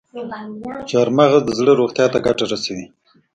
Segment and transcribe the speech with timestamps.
[0.89, 2.85] چارمغز د زړه روغتیا ته ګټه رسوي.